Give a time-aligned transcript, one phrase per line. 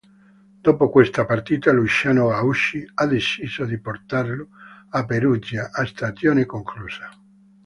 [0.59, 4.47] Dopo questa partita Luciano Gaucci ha deciso di portarlo
[4.89, 7.07] a Perugia a stagione conclusa.